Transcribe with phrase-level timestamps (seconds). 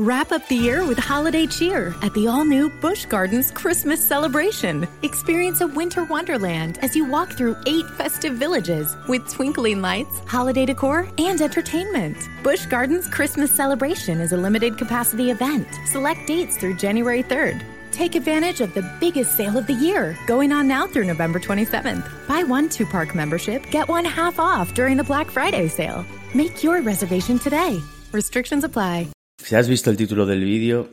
[0.00, 4.86] Wrap up the year with holiday cheer at the all new Busch Gardens Christmas celebration.
[5.02, 10.64] Experience a winter wonderland as you walk through eight festive villages with twinkling lights, holiday
[10.64, 12.16] decor, and entertainment.
[12.44, 15.66] Busch Gardens Christmas celebration is a limited capacity event.
[15.86, 17.60] Select dates through January 3rd.
[17.90, 22.08] Take advantage of the biggest sale of the year, going on now through November 27th.
[22.28, 26.06] Buy one two park membership, get one half off during the Black Friday sale.
[26.36, 27.80] Make your reservation today.
[28.12, 29.08] Restrictions apply.
[29.42, 30.90] Si has visto el título del vídeo,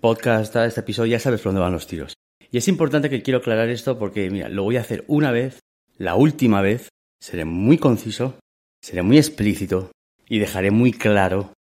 [0.00, 2.14] podcast, este episodio, ya sabes por dónde van los tiros.
[2.50, 5.60] Y es importante que quiero aclarar esto porque, mira, lo voy a hacer una vez,
[5.98, 6.88] la última vez,
[7.20, 8.38] seré muy conciso,
[8.80, 9.90] seré muy explícito
[10.28, 11.52] y dejaré muy claro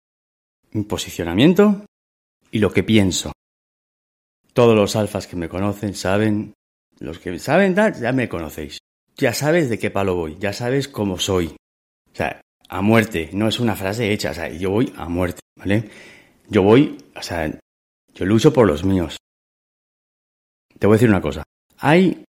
[0.71, 1.85] mi posicionamiento
[2.51, 3.33] y lo que pienso.
[4.53, 6.55] Todos los alfas que me conocen saben,
[7.01, 8.79] los que saben ya me conocéis.
[9.17, 11.47] Ya sabes de qué palo voy, ya sabes cómo soy.
[12.13, 15.41] O sea, a muerte, no es una frase hecha, o sea, yo voy a muerte,
[15.57, 15.91] ¿vale?
[16.49, 17.59] Yo voy, o sea,
[18.15, 19.19] yo lucho por los míos.
[20.79, 21.43] Te voy a decir una cosa.
[21.79, 22.25] Hay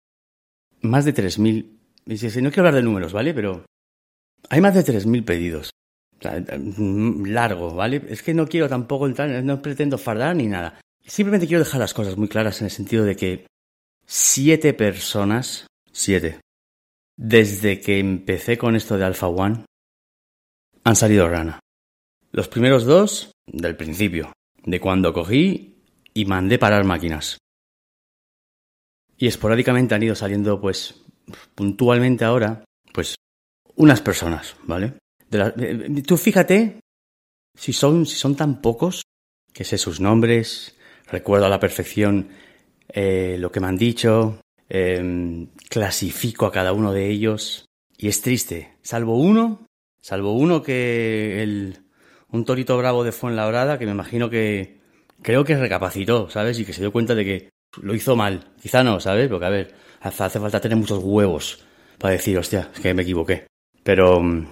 [0.81, 1.65] más de 3.000,
[2.05, 3.33] dices, no quiero hablar de números, ¿vale?
[3.33, 3.65] Pero
[4.49, 5.71] hay más de 3.000 pedidos.
[6.19, 8.01] O sea, mm, largo, ¿vale?
[8.09, 10.79] Es que no quiero tampoco entrar, no pretendo fardar ni nada.
[11.05, 13.47] Simplemente quiero dejar las cosas muy claras en el sentido de que
[14.05, 16.41] siete personas, siete,
[17.15, 19.65] desde que empecé con esto de Alpha One,
[20.83, 21.59] han salido rana.
[22.37, 24.31] Los primeros dos, del principio,
[24.63, 25.73] de cuando cogí
[26.13, 27.39] y mandé parar máquinas.
[29.17, 31.01] Y esporádicamente han ido saliendo, pues,
[31.55, 33.15] puntualmente ahora, pues,
[33.75, 34.93] unas personas, ¿vale?
[35.31, 36.79] De la- eh, tú fíjate
[37.57, 39.01] si son, si son tan pocos,
[39.51, 40.77] que sé sus nombres,
[41.07, 42.29] recuerdo a la perfección
[42.89, 47.65] eh, lo que me han dicho, eh, clasifico a cada uno de ellos,
[47.97, 49.65] y es triste, salvo uno,
[50.01, 51.79] salvo uno que el,
[52.31, 54.77] un torito bravo de Fuenlabrada, que me imagino que
[55.21, 56.59] creo que recapacitó, ¿sabes?
[56.59, 57.49] Y que se dio cuenta de que
[57.81, 58.53] lo hizo mal.
[58.61, 59.29] Quizá no, ¿sabes?
[59.29, 61.63] Porque, a ver, hace, falta tener muchos huevos
[61.97, 63.47] para decir, hostia, es que me equivoqué.
[63.83, 64.49] Pero mm,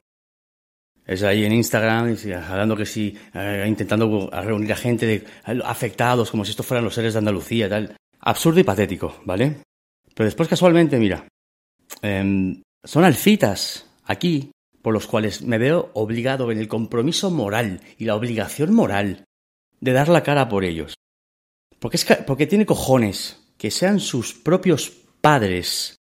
[1.05, 2.15] es ahí en Instagram,
[2.49, 5.23] hablando que sí, eh, intentando reunir a gente
[5.63, 7.95] afectados, como si estos fueran los seres de Andalucía, tal.
[8.19, 9.57] Absurdo y patético, ¿vale?
[10.13, 11.27] Pero después, casualmente, mira,
[12.01, 14.49] em, son alfitas aquí
[14.85, 19.25] por los cuales me veo obligado en el compromiso moral y la obligación moral
[19.81, 20.93] de dar la cara por ellos.
[21.79, 24.91] Porque, es, porque tiene cojones que sean sus propios
[25.21, 25.95] padres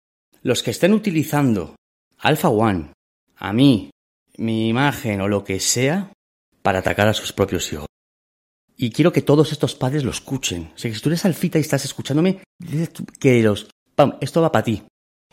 [0.40, 1.76] los que estén utilizando
[2.16, 2.94] Alpha One,
[3.36, 3.90] a mí,
[4.38, 6.14] mi imagen o lo que sea,
[6.62, 7.86] para atacar a sus propios hijos.
[8.78, 10.72] Y quiero que todos estos padres lo escuchen.
[10.76, 12.42] Si tú eres alfita y estás escuchándome,
[13.18, 13.68] que los...
[13.94, 14.16] ¡Pam!
[14.22, 14.84] Esto va para ti.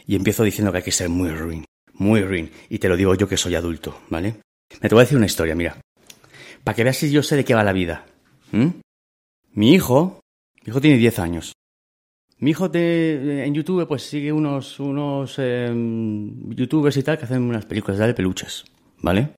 [0.06, 1.64] Y empiezo diciendo que hay que ser muy ruin,
[1.98, 2.52] muy ruin.
[2.70, 4.42] Y te lo digo yo que soy adulto, ¿vale?
[4.82, 5.78] Me te voy a decir una historia, mira.
[6.64, 8.06] para que veas si yo sé de qué va la vida.
[8.52, 8.68] ¿Mm?
[9.54, 10.20] Mi hijo,
[10.64, 11.54] mi hijo tiene 10 años.
[12.40, 17.42] Mi hijo te, en YouTube pues sigue unos, unos em, youtubers y tal que hacen
[17.42, 18.66] unas películas de peluches,
[19.02, 19.30] ¿vale?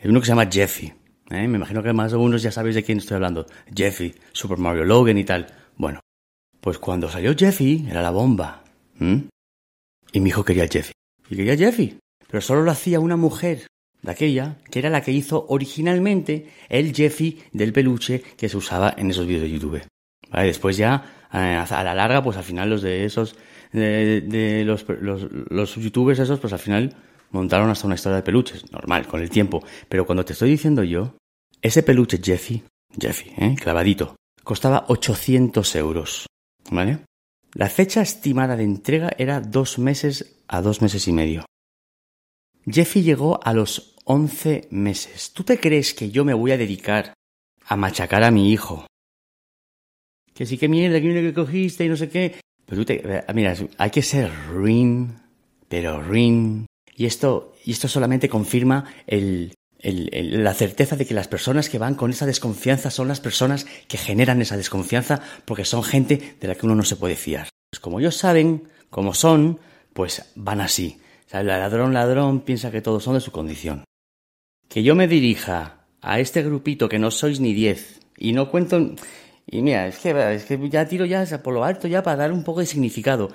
[0.00, 0.86] Hay uno que se llama Jeffy.
[1.30, 1.48] ¿eh?
[1.48, 3.46] Me imagino que más de unos ya sabéis de quién estoy hablando.
[3.74, 5.46] Jeffy, Super Mario Logan y tal.
[5.76, 6.00] Bueno,
[6.60, 8.62] pues cuando salió Jeffy era la bomba.
[9.00, 10.92] Y mi hijo quería Jeffy.
[11.28, 11.98] Y quería Jeffy.
[12.34, 13.68] Pero solo lo hacía una mujer
[14.02, 18.92] de aquella, que era la que hizo originalmente el Jeffy del peluche que se usaba
[18.98, 19.86] en esos vídeos de YouTube.
[20.32, 23.36] Después ya eh, a la larga, pues al final los de esos,
[23.70, 24.84] de, los,
[25.48, 26.96] los, youtubers esos, pues al final
[27.30, 29.62] montaron hasta una historia de peluches, normal, con el tiempo.
[29.88, 31.14] Pero cuando te estoy diciendo yo,
[31.62, 32.64] ese peluche Jeffy,
[33.00, 33.54] Jeffy, ¿eh?
[33.54, 36.26] clavadito, costaba 800 euros,
[36.68, 36.98] ¿vale?
[37.52, 41.44] La fecha estimada de entrega era dos meses a dos meses y medio.
[42.66, 45.32] Jeffy llegó a los 11 meses.
[45.32, 47.14] ¿Tú te crees que yo me voy a dedicar
[47.66, 48.86] a machacar a mi hijo
[50.34, 52.34] que sí que mierda, que mierda que cogiste y no sé qué.
[52.66, 55.14] Pero tú te, eh, mira, hay que ser rin,
[55.68, 56.66] pero rin.
[56.96, 62.10] Y esto, y esto solamente confirma la certeza de que las personas que van con
[62.10, 66.66] esa desconfianza son las personas que generan esa desconfianza porque son gente de la que
[66.66, 67.48] uno no se puede fiar.
[67.70, 69.58] Pues como ellos saben cómo son,
[69.92, 70.98] pues van así.
[71.26, 73.84] O sea, el ladrón ladrón piensa que todos son de su condición.
[74.68, 78.94] Que yo me dirija a este grupito que no sois ni diez y no cuento
[79.46, 82.32] y mira, es que, es que ya tiro ya por lo alto ya para dar
[82.32, 83.30] un poco de significado.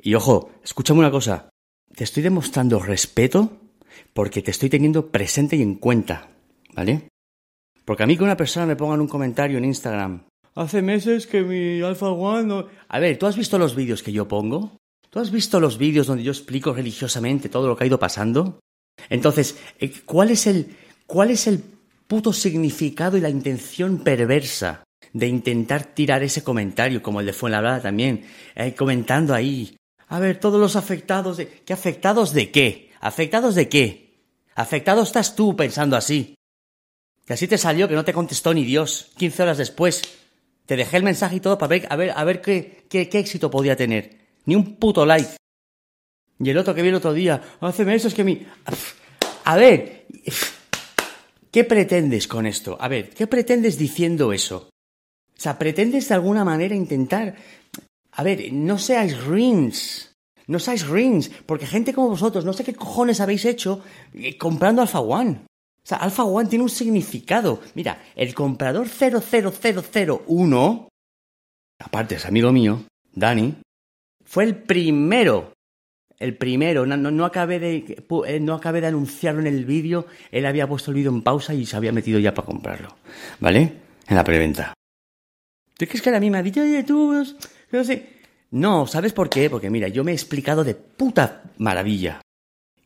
[0.00, 1.50] Y ojo, escúchame una cosa.
[1.94, 3.58] Te estoy demostrando respeto
[4.14, 6.28] porque te estoy teniendo presente y en cuenta.
[6.74, 7.08] ¿Vale?
[7.84, 10.24] Porque a mí que una persona me ponga en un comentario en Instagram.
[10.54, 12.66] Hace meses que mi Alpha One no...
[12.88, 14.76] A ver, ¿tú has visto los vídeos que yo pongo?
[15.10, 18.60] ¿Tú has visto los vídeos donde yo explico religiosamente todo lo que ha ido pasando?
[19.08, 20.76] Entonces, eh, ¿cuál es el,
[21.06, 21.62] cuál es el
[22.06, 27.82] puto significado y la intención perversa de intentar tirar ese comentario, como el de Fuenlabrada
[27.82, 28.24] también,
[28.54, 29.76] eh, comentando ahí.
[30.08, 31.48] A ver, todos los afectados de...
[31.48, 32.90] ¿Qué afectados de qué?
[33.00, 34.24] ¿Afectados de qué?
[34.54, 36.34] Afectado estás tú pensando así.
[37.24, 39.10] Que así te salió que no te contestó ni Dios.
[39.16, 40.02] Quince horas después.
[40.66, 43.18] Te dejé el mensaje y todo para ver, a ver, a ver qué, qué, qué
[43.20, 44.19] éxito podía tener.
[44.46, 45.36] Ni un puto like.
[46.38, 48.46] Y el otro que vi el otro día, hace meses que mi...
[49.44, 50.06] A ver,
[51.50, 52.78] ¿qué pretendes con esto?
[52.80, 54.68] A ver, ¿qué pretendes diciendo eso?
[54.68, 57.36] O sea, pretendes de alguna manera intentar...
[58.12, 60.14] A ver, no seáis rings.
[60.46, 63.82] No seáis rings, porque gente como vosotros, no sé qué cojones habéis hecho
[64.14, 65.42] eh, comprando Alpha One.
[65.82, 67.60] O sea, Alpha One tiene un significado.
[67.74, 70.88] Mira, el comprador 00001,
[71.78, 73.54] aparte es amigo mío, Dani,
[74.30, 75.52] fue el primero.
[76.16, 77.96] El primero, no, acabé de,
[78.28, 81.52] eh, no acabé de anunciarlo en el vídeo, él había puesto el vídeo en pausa
[81.52, 82.94] y se había metido ya para comprarlo.
[83.40, 83.72] ¿Vale?
[84.06, 84.72] En la preventa.
[85.76, 87.26] ¿Tú crees que a mí me ha dicho, oye, tú,
[87.72, 88.20] no sé?
[88.52, 89.50] No, ¿sabes por qué?
[89.50, 92.20] Porque mira, yo me he explicado de puta maravilla.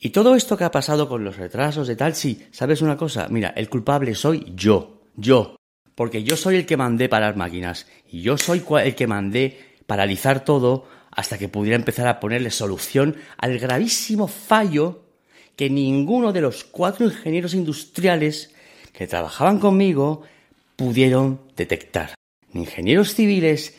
[0.01, 3.29] Y todo esto que ha pasado con los retrasos de tal, sí, ¿sabes una cosa?
[3.29, 5.57] Mira, el culpable soy yo, yo.
[5.95, 7.87] Porque yo soy el que mandé parar máquinas.
[8.11, 13.17] Y yo soy el que mandé paralizar todo hasta que pudiera empezar a ponerle solución
[13.39, 15.05] al gravísimo fallo
[15.57, 18.55] que ninguno de los cuatro ingenieros industriales
[18.93, 20.23] que trabajaban conmigo
[20.77, 22.15] pudieron detectar
[22.53, 23.77] ingenieros civiles.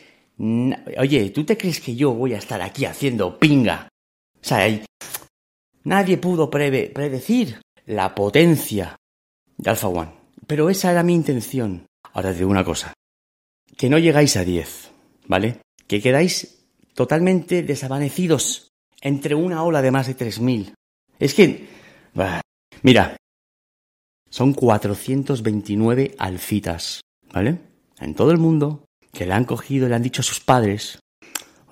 [0.98, 3.88] Oye, ¿tú te crees que yo voy a estar aquí haciendo pinga?
[4.40, 4.66] O sea,
[5.84, 8.96] nadie pudo predecir la potencia
[9.56, 10.12] de Alpha One.
[10.46, 11.86] Pero esa era mi intención.
[12.12, 12.92] Ahora te digo una cosa.
[13.76, 14.90] Que no llegáis a 10,
[15.26, 15.60] ¿vale?
[15.86, 16.55] Que quedáis
[16.96, 20.74] totalmente desvanecidos entre una ola de más de 3.000.
[21.20, 21.68] Es que...
[22.82, 23.16] mira,
[24.28, 27.60] son 429 alfitas, ¿vale?
[28.00, 30.98] en todo el mundo que le han cogido y le han dicho a sus padres,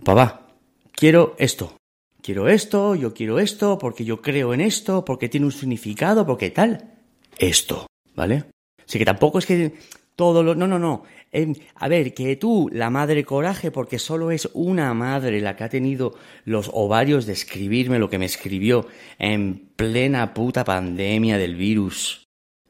[0.02, 0.46] papá,
[0.92, 1.76] quiero esto,
[2.22, 6.50] quiero esto, yo quiero esto, porque yo creo en esto, porque tiene un significado, porque
[6.50, 6.94] tal,
[7.38, 8.44] esto, ¿vale?
[8.86, 9.74] Así que tampoco es que
[10.16, 10.54] todo lo...
[10.54, 11.04] No, no, no.
[11.34, 15.64] Em, a ver, que tú, la madre coraje, porque solo es una madre la que
[15.64, 16.14] ha tenido
[16.44, 18.86] los ovarios de escribirme lo que me escribió
[19.18, 22.24] en plena puta pandemia del virus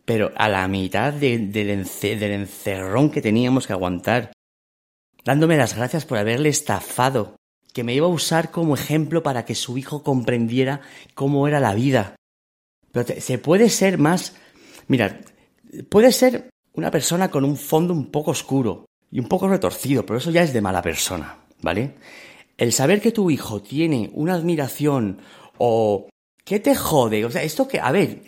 [0.04, 4.33] pero a la mitad del, encerrón que teníamos que aguantar,
[5.25, 7.37] dándome las gracias por haberle estafado,
[7.73, 10.83] que me iba a usar como ejemplo para que su hijo comprendiera
[11.14, 12.16] cómo era la vida.
[12.92, 14.37] Pero se puede ser más...
[14.87, 15.21] Mira,
[15.88, 20.19] puede ser una persona con un fondo un poco oscuro y un poco retorcido, pero
[20.19, 21.95] eso ya es de mala persona, ¿vale?
[22.57, 25.19] El saber que tu hijo tiene una admiración
[25.59, 26.09] o
[26.45, 27.25] ¿Qué te jode?
[27.25, 28.23] O sea, esto que, a ver,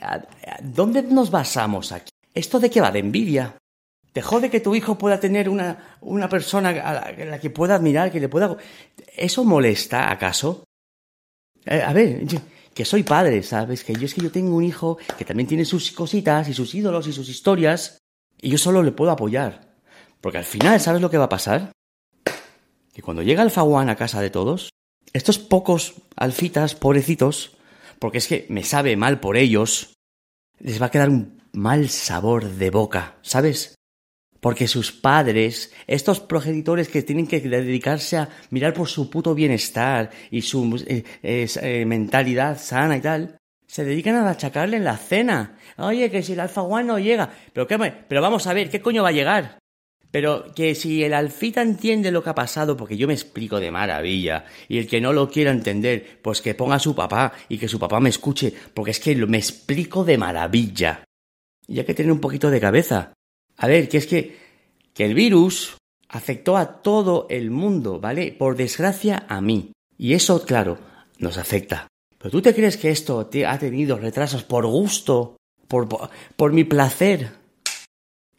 [0.62, 2.11] ¿dónde nos basamos aquí?
[2.33, 2.91] ¿Esto de qué va?
[2.91, 3.59] ¿De envidia?
[4.12, 8.11] ¿Te jode que tu hijo pueda tener una, una persona a la, que pueda admirar,
[8.11, 8.57] que le pueda...
[9.15, 10.65] ¿Eso molesta, acaso?
[11.67, 12.23] Eh, a ver,
[12.73, 13.85] que soy padre, ¿sabes?
[13.85, 16.75] Que yo es que yo tengo un hijo que también tiene sus cositas y sus
[16.75, 17.99] ídolos y sus historias
[18.47, 19.75] y yo solo le puedo apoyar.
[20.21, 21.73] Porque al final, ¿sabes lo que va a pasar?
[22.95, 24.71] Que cuando llega Alfaguán a casa de todos,
[25.12, 27.57] estos pocos alfitas, pobrecitos,
[27.99, 29.95] porque es que me sabe mal por ellos,
[30.61, 33.75] les va a quedar un mal sabor de boca, ¿sabes?
[34.38, 40.12] Porque sus padres, estos progenitores que tienen que dedicarse a mirar por su puto bienestar
[40.31, 45.58] y su eh, eh, mentalidad sana y tal, se dedican a achacarle en la cena.
[45.76, 47.30] Oye, que si el Alfa no llega.
[47.52, 49.58] Pero, qué, pero vamos a ver, ¿qué coño va a llegar?
[50.11, 53.70] Pero que si el alfita entiende lo que ha pasado, porque yo me explico de
[53.70, 57.58] maravilla, y el que no lo quiera entender, pues que ponga a su papá y
[57.58, 61.04] que su papá me escuche, porque es que me explico de maravilla.
[61.66, 63.12] Y hay que tener un poquito de cabeza.
[63.58, 64.38] A ver, que es que,
[64.94, 65.76] que el virus
[66.08, 68.32] afectó a todo el mundo, ¿vale?
[68.32, 69.73] Por desgracia a mí.
[69.99, 70.78] Y eso, claro,
[71.18, 71.88] nos afecta.
[72.18, 75.37] Pero tú te crees que esto te ha tenido retrasos por gusto,
[75.68, 75.88] por,
[76.37, 77.32] por, mi placer.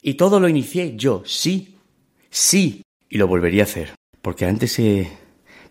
[0.01, 1.77] Y todo lo inicié yo, sí,
[2.29, 3.93] sí, y lo volvería a hacer.
[4.21, 5.09] Porque antes de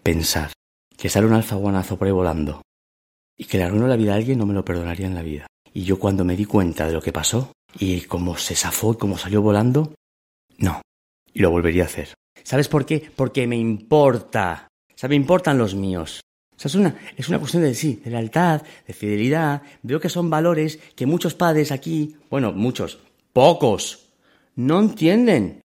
[0.02, 0.52] pensar
[0.96, 2.62] que sale un alfaguanazo por ahí volando
[3.36, 5.46] y que le arruino la vida a alguien, no me lo perdonaría en la vida.
[5.74, 8.96] Y yo cuando me di cuenta de lo que pasó y cómo se zafó y
[8.96, 9.94] cómo salió volando,
[10.58, 10.80] no,
[11.34, 12.14] y lo volvería a hacer.
[12.42, 13.10] ¿Sabes por qué?
[13.14, 14.68] Porque me importa.
[14.88, 16.22] O sea, me importan los míos.
[16.56, 19.62] O sea, es una, es una cuestión de sí, de lealtad, de fidelidad.
[19.82, 22.98] Veo que son valores que muchos padres aquí, bueno, muchos,
[23.32, 24.08] pocos,
[24.54, 25.60] no entienden.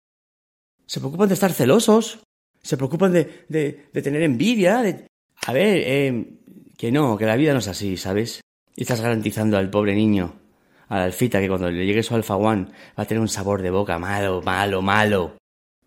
[0.87, 2.21] Se preocupan de estar celosos,
[2.62, 5.07] se preocupan de, de, tener envidia, de...
[5.47, 6.38] A ver, eh,
[6.76, 8.40] que no, que la vida no es así, ¿sabes?
[8.75, 10.35] Y estás garantizando al pobre niño,
[10.88, 12.66] a la alfita, que cuando le llegue su alfa one
[12.99, 15.37] va a tener un sabor de boca malo, malo, malo.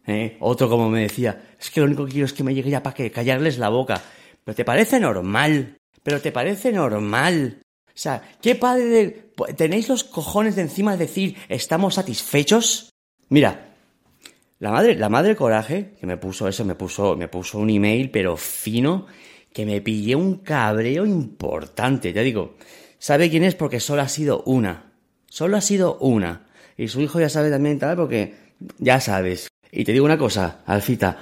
[0.05, 0.37] ¿Eh?
[0.39, 2.83] Otro como me decía, es que lo único que quiero es que me llegue ya
[2.83, 4.01] para que callarles la boca.
[4.43, 7.61] Pero te parece normal, pero te parece normal.
[7.87, 9.31] O sea, ¿qué padre de...
[9.55, 12.89] ¿Tenéis los cojones de encima de decir estamos satisfechos?
[13.29, 13.75] Mira,
[14.59, 18.11] la madre, la madre coraje, que me puso eso, me puso, me puso un email,
[18.11, 19.07] pero fino,
[19.51, 22.13] que me pillé un cabreo importante.
[22.13, 22.55] Te digo,
[22.99, 24.91] sabe quién es porque solo ha sido una.
[25.27, 26.47] Solo ha sido una.
[26.77, 28.35] Y su hijo ya sabe también tal, porque
[28.77, 29.47] ya sabes.
[29.71, 31.17] Y te digo una cosa, Alfita,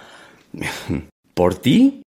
[1.34, 2.02] por ti,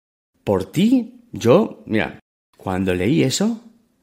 [0.45, 2.19] por ti, yo, mira,
[2.57, 3.61] cuando leí eso,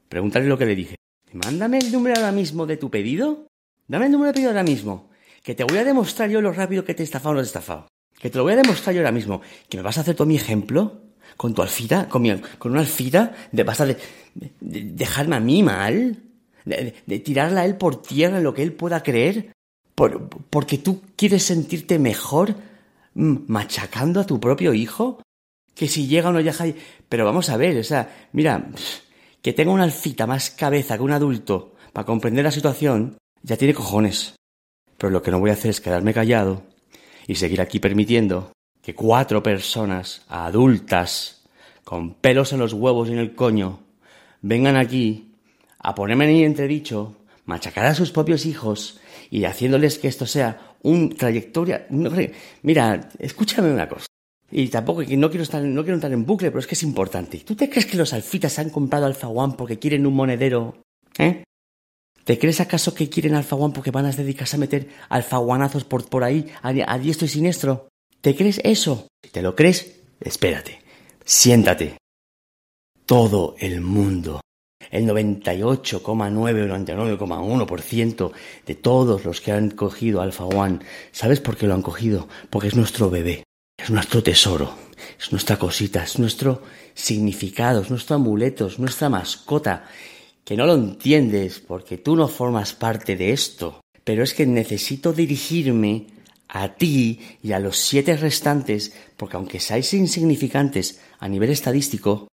[0.08, 0.96] pregúntale lo que le dije.
[1.32, 3.46] Mándame el número ahora mismo de tu pedido.
[3.86, 5.10] Dame el número de pedido ahora mismo.
[5.42, 7.44] Que te voy a demostrar yo lo rápido que te he estafado o no te
[7.44, 7.86] he estafado.
[8.18, 9.40] Que te lo voy a demostrar yo ahora mismo.
[9.68, 11.02] Que me vas a hacer todo mi ejemplo.
[11.36, 13.96] Con tu alfita, con, mi, con una alfita, de, vas a de,
[14.34, 16.22] de, de dejarme a mí mal.
[16.64, 19.52] De, tirarla a él por tierra en lo que él pueda creer.
[19.94, 22.54] Por, porque tú quieres sentirte mejor
[23.14, 25.22] machacando a tu propio hijo.
[25.78, 26.66] Que si llega o no llega.
[27.08, 28.68] Pero vamos a ver, o sea, mira,
[29.40, 33.74] que tenga una alfita más cabeza que un adulto para comprender la situación, ya tiene
[33.74, 34.34] cojones.
[34.96, 36.64] Pero lo que no voy a hacer es quedarme callado
[37.28, 41.44] y seguir aquí permitiendo que cuatro personas adultas
[41.84, 43.80] con pelos en los huevos y en el coño
[44.42, 45.36] vengan aquí
[45.78, 48.98] a ponerme en entredicho, machacar a sus propios hijos
[49.30, 51.86] y haciéndoles que esto sea un trayectoria.
[52.62, 54.07] Mira, escúchame una cosa.
[54.50, 57.40] Y tampoco no quiero estar, no quiero entrar en bucle, pero es que es importante.
[57.40, 60.82] ¿Tú te crees que los alfitas han comprado Alfa One porque quieren un monedero?
[61.18, 61.44] ¿Eh?
[62.24, 66.08] ¿Te crees acaso que quieren Alfa One porque van a dedicarse a meter alfaguanazos por,
[66.08, 67.88] por ahí a, a diestro y siniestro?
[68.20, 69.08] ¿Te crees eso?
[69.22, 70.80] Si te lo crees, espérate.
[71.24, 71.98] Siéntate.
[73.04, 74.40] Todo el mundo,
[74.90, 78.32] el 98,9 o 99,1%
[78.66, 80.80] de todos los que han cogido Alpha One,
[81.12, 82.28] ¿sabes por qué lo han cogido?
[82.50, 83.44] Porque es nuestro bebé,
[83.78, 84.74] es nuestro tesoro,
[85.18, 86.62] es nuestra cosita, es nuestro
[86.94, 89.88] significado, es nuestro amuleto, es nuestra mascota.
[90.44, 93.80] Que no lo entiendes porque tú no formas parte de esto.
[94.02, 96.06] Pero es que necesito dirigirme
[96.48, 102.28] a ti y a los siete restantes, porque aunque seáis insignificantes a nivel estadístico,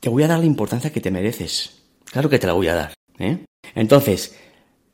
[0.00, 1.82] te voy a dar la importancia que te mereces.
[2.06, 2.94] Claro que te la voy a dar.
[3.18, 3.44] ¿eh?
[3.74, 4.34] Entonces,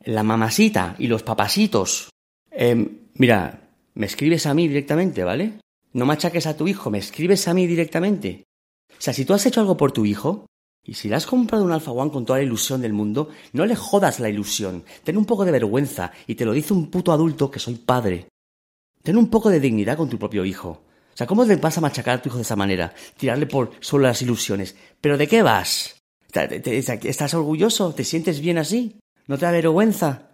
[0.03, 2.09] la mamasita y los papasitos,
[2.51, 5.53] eh, mira, me escribes a mí directamente, ¿vale?
[5.95, 8.43] No machaques a tu hijo, me escribes a mí directamente.
[8.91, 10.45] O sea, si tú has hecho algo por tu hijo,
[10.83, 13.65] y si le has comprado un Alpha One con toda la ilusión del mundo, no
[13.65, 14.83] le jodas la ilusión.
[15.05, 18.27] Ten un poco de vergüenza, y te lo dice un puto adulto que soy padre.
[19.03, 20.69] Ten un poco de dignidad con tu propio hijo.
[20.69, 22.93] O sea, ¿cómo le vas a machacar a tu hijo de esa manera?
[23.15, 24.75] Tirarle por solo las ilusiones.
[24.99, 25.95] ¿Pero de qué vas?
[26.33, 27.93] ¿Estás orgulloso?
[27.93, 28.99] ¿Te sientes bien así?
[29.27, 30.31] ¿No te da vergüenza?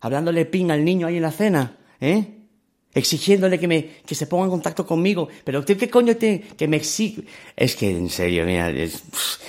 [0.00, 2.37] Hablándole ping al niño ahí en la cena, ¿eh?
[2.94, 5.28] Exigiéndole que, me, que se ponga en contacto conmigo.
[5.44, 7.24] Pero ¿qué, qué coño te, que me exige?
[7.56, 9.02] Es que, en serio, mira, es,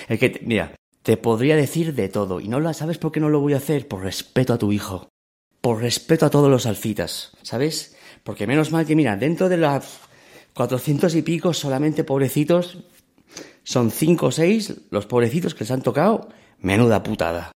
[0.07, 2.39] que, mira, te podría decir de todo.
[2.39, 3.87] Y no lo sabes por qué no lo voy a hacer.
[3.87, 5.09] Por respeto a tu hijo.
[5.61, 7.31] Por respeto a todos los alfitas.
[7.41, 7.95] ¿Sabes?
[8.23, 9.99] Porque menos mal que, mira, dentro de las
[10.53, 12.79] cuatrocientos y pico, solamente pobrecitos,
[13.63, 16.29] son cinco o seis los pobrecitos que se han tocado.
[16.59, 17.51] Menuda putada.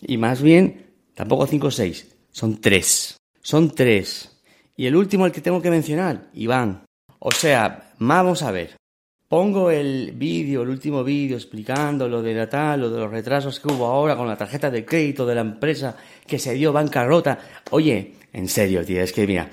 [0.00, 3.16] Y más bien, tampoco cinco o seis, son tres.
[3.42, 4.35] Son tres.
[4.76, 6.84] Y el último, el que tengo que mencionar, Iván.
[7.18, 8.76] O sea, vamos a ver.
[9.28, 13.58] Pongo el vídeo, el último vídeo explicando lo de la tal, lo de los retrasos
[13.58, 17.38] que hubo ahora con la tarjeta de crédito de la empresa que se dio bancarrota.
[17.70, 19.50] Oye, en serio, tío, es que mira,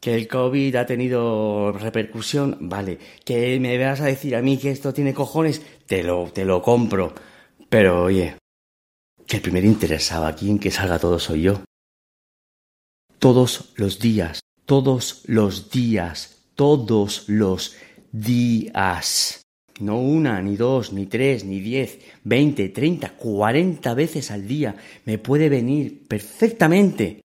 [0.00, 2.98] que el COVID ha tenido repercusión, vale.
[3.24, 6.60] Que me vas a decir a mí que esto tiene cojones, te lo, te lo
[6.60, 7.14] compro.
[7.70, 8.36] Pero oye,
[9.26, 11.62] que el primer interesado aquí en que salga todo soy yo.
[13.24, 17.74] Todos los días, todos los días, todos los
[18.12, 19.40] días.
[19.80, 24.76] No una, ni dos, ni tres, ni diez, veinte, treinta, cuarenta veces al día.
[25.06, 27.22] Me puede venir perfectamente.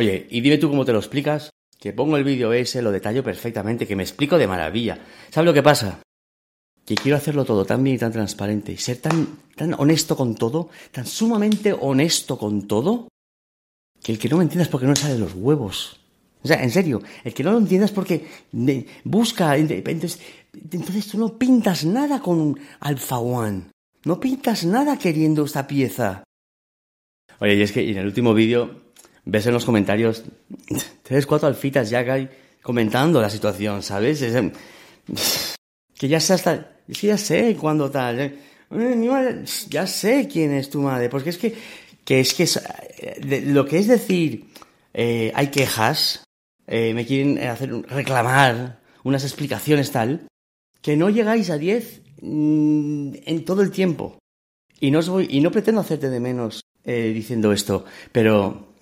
[0.00, 1.50] Oye, y dime tú cómo te lo explicas.
[1.78, 4.98] Que pongo el vídeo ese, lo detallo perfectamente, que me explico de maravilla.
[5.28, 6.00] ¿Sabes lo que pasa?
[6.86, 10.70] Que quiero hacerlo todo tan bien y tan transparente, ser tan, tan honesto con todo,
[10.90, 13.08] tan sumamente honesto con todo,
[14.02, 15.98] que el que no me entiendas porque no sale los huevos.
[16.42, 18.26] O sea, en serio, el que no lo entiendas porque
[19.04, 20.20] busca, entonces,
[20.52, 23.70] entonces tú no pintas nada con un Alpha One.
[24.04, 26.24] No pintas nada queriendo esta pieza.
[27.38, 28.82] Oye, y es que en el último vídeo
[29.24, 30.24] ves en los comentarios
[31.02, 32.28] tres, cuatro alfitas ya que hay
[32.60, 34.20] comentando la situación, ¿sabes?
[35.98, 36.68] que ya sé hasta...
[36.88, 38.20] Es que ya sé cuándo tal.
[38.20, 38.38] ¿eh?
[39.68, 41.08] ya sé quién es tu madre.
[41.08, 41.54] Porque es que...
[42.04, 42.46] que es que
[43.44, 44.46] lo que es decir...
[44.94, 46.22] Eh, hay quejas.
[46.66, 50.26] Eh, me quieren hacer reclamar unas explicaciones tal.
[50.82, 54.18] Que no llegáis a diez mm, en todo el tiempo.
[54.80, 57.84] Y no, os voy, y no pretendo hacerte de menos diciendo esto.
[58.10, 58.72] Pero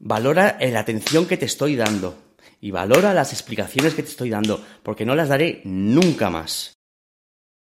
[0.00, 2.16] Valora la atención que te estoy dando
[2.60, 6.74] y valora las explicaciones que te estoy dando, porque no las daré nunca más.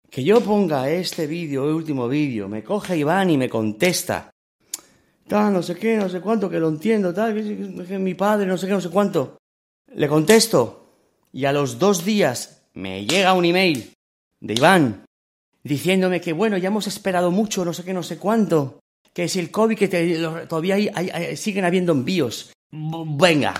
[0.09, 4.29] Que yo ponga este vídeo, el último vídeo, me coge Iván y me contesta.
[5.27, 8.57] Tal, no sé qué, no sé cuánto, que lo entiendo, tal, que, mi padre, no
[8.57, 9.37] sé qué, no sé cuánto.
[9.93, 10.87] Le contesto
[11.33, 13.93] y a los dos días me llega un email
[14.39, 15.05] de Iván
[15.63, 18.79] diciéndome que bueno, ya hemos esperado mucho, no sé qué, no sé cuánto
[19.17, 19.87] que si el COVID, que
[20.47, 22.53] todavía hay, siguen habiendo envíos.
[22.71, 23.55] Venga,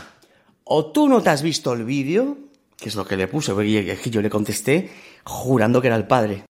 [0.65, 2.37] o tú no te has visto el vídeo,
[2.77, 4.91] que es lo que le puse, porque que yo le contesté
[5.23, 6.43] jurando que era el padre.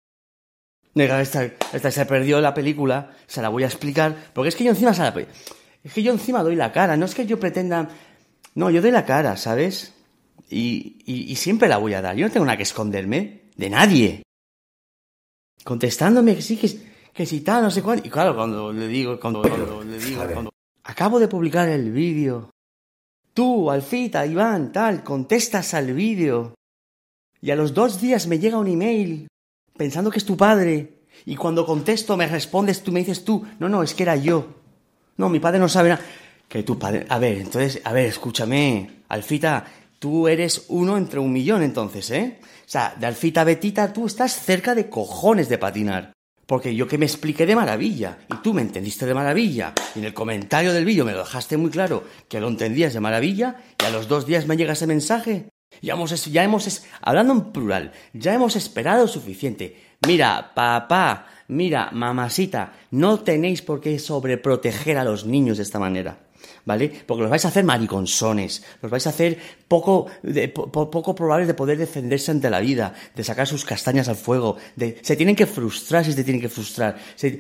[0.97, 4.65] Nega, esta, esta, se perdió la película, se la voy a explicar, porque es que
[4.65, 5.15] yo encima se la,
[5.85, 7.89] es que yo encima doy la cara, no es que yo pretenda,
[8.55, 9.95] no, yo doy la cara, ¿sabes?
[10.49, 13.71] Y, y, y siempre la voy a dar, yo no tengo nada que esconderme de
[13.71, 14.23] nadie.
[15.63, 18.07] Contestándome que sí que que si tal, no sé cuánto.
[18.07, 20.53] Y claro, cuando le digo, cuando, le digo, cuando...
[20.85, 22.51] acabo de publicar el vídeo.
[23.33, 26.55] Tú, Alfita, Iván, tal, contestas al vídeo.
[27.41, 29.29] Y a los dos días me llega un email
[29.77, 31.01] pensando que es tu padre.
[31.25, 34.47] Y cuando contesto me respondes, tú me dices tú, no, no, es que era yo.
[35.17, 36.03] No, mi padre no sabe nada.
[36.49, 37.07] Que tu padre.
[37.09, 39.65] A ver, entonces, a ver, escúchame, Alfita,
[39.99, 42.39] tú eres uno entre un millón entonces, ¿eh?
[42.43, 46.13] O sea, de Alfita Betita tú estás cerca de cojones de patinar.
[46.47, 50.05] Porque yo que me expliqué de maravilla y tú me entendiste de maravilla y en
[50.05, 53.85] el comentario del vídeo me lo dejaste muy claro que lo entendías de maravilla y
[53.85, 55.49] a los dos días me llega ese mensaje.
[55.83, 59.77] Ya hemos, ya hemos, hablando en plural, ya hemos esperado suficiente.
[60.07, 66.19] Mira, papá, mira, mamacita, no tenéis por qué sobreproteger a los niños de esta manera.
[66.67, 66.91] ¿vale?
[67.07, 70.07] Porque los vais a hacer mariconsones, los vais a hacer poco,
[70.71, 74.99] poco probables de poder defenderse ante la vida, de sacar sus castañas al fuego, de,
[75.01, 76.97] se tienen que frustrar si se tienen que frustrar.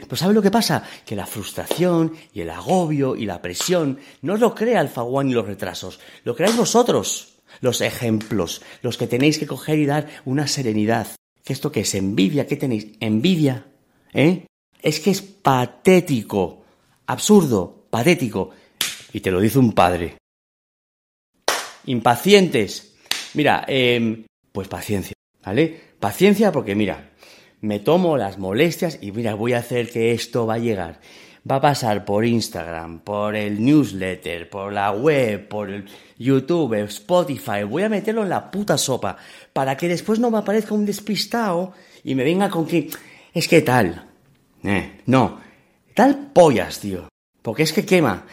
[0.08, 0.82] pues ¿sabes lo que pasa?
[1.04, 5.34] Que la frustración y el agobio y la presión no lo crea el faguán y
[5.34, 10.46] los retrasos, lo creáis vosotros, los ejemplos, los que tenéis que coger y dar una
[10.46, 11.06] serenidad.
[11.44, 11.94] ¿Qué esto qué es?
[11.94, 12.46] ¿Envidia?
[12.46, 12.88] ¿Qué tenéis?
[13.00, 13.66] ¿Envidia?
[14.12, 14.46] ¿Eh?
[14.82, 16.64] Es que es patético,
[17.06, 18.50] absurdo, patético.
[19.12, 20.18] Y te lo dice un padre.
[21.86, 22.96] Impacientes.
[23.34, 25.14] Mira, em, pues paciencia,
[25.44, 25.80] ¿vale?
[26.00, 27.12] Paciencia porque mira,
[27.60, 31.00] me tomo las molestias y mira, voy a hacer que esto va a llegar.
[31.48, 35.84] Va a pasar por Instagram, por el newsletter, por la web, por el
[36.18, 37.62] YouTube, Spotify.
[37.68, 39.16] Voy a meterlo en la puta sopa
[39.52, 42.90] para que después no me aparezca un despistado y me venga con que
[43.32, 44.08] es que tal.
[44.64, 45.40] Eh, no,
[45.94, 47.08] tal pollas, tío.
[47.42, 48.24] Porque es que quema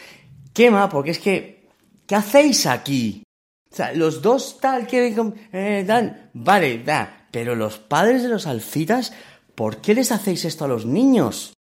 [0.54, 1.67] quema porque es que,
[2.06, 3.23] ¿qué hacéis aquí?
[3.71, 5.15] O sea, los dos tal que
[5.52, 9.13] eh, dan, vale, da, pero los padres de los alfitas,
[9.56, 11.54] ¿por qué les hacéis esto a los niños?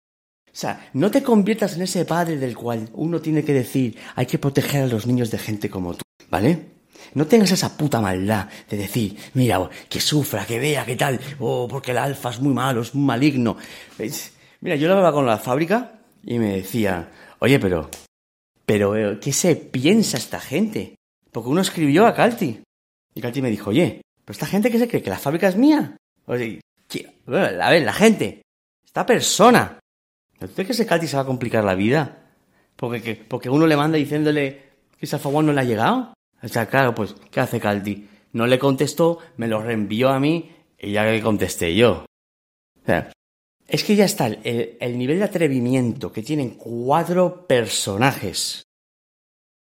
[0.51, 4.25] O sea, no te conviertas en ese padre del cual uno tiene que decir, hay
[4.25, 6.65] que proteger a los niños de gente como tú, ¿vale?
[7.13, 11.67] No tengas esa puta maldad de decir, mira, que sufra, que vea, que tal, o
[11.69, 13.57] porque el alfa es muy malo, es muy maligno.
[14.61, 17.09] Mira, yo hablaba con la fábrica y me decía,
[17.39, 17.89] oye, pero,
[18.65, 20.95] pero, eh, ¿qué se piensa esta gente?
[21.31, 22.61] Porque uno escribió a Calti.
[23.13, 25.01] Y Calti me dijo, oye, ¿pero esta gente qué se cree?
[25.01, 25.97] ¿Que la fábrica es mía?
[26.27, 26.59] Oye,
[27.27, 28.41] a ver, la gente,
[28.85, 29.79] esta persona,
[30.41, 32.17] ¿no crees que ese Calti se va a complicar la vida?
[32.75, 36.13] Porque, porque uno le manda diciéndole que ese alfa no le ha llegado.
[36.41, 38.07] O sea, claro, pues, ¿qué hace Calti?
[38.33, 42.05] No le contestó, me lo reenvió a mí y ya le contesté yo.
[42.81, 43.11] O sea,
[43.67, 48.63] es que ya está el, el nivel de atrevimiento que tienen cuatro personajes